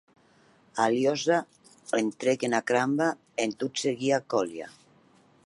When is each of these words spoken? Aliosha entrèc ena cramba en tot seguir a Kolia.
Aliosha 0.85 1.37
entrèc 1.99 2.47
ena 2.49 2.63
cramba 2.73 3.11
en 3.45 3.55
tot 3.61 3.83
seguir 3.85 4.13
a 4.19 4.21
Kolia. 4.35 4.73